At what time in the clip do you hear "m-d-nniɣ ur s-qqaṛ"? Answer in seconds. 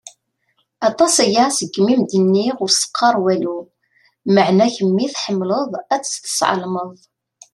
2.01-3.15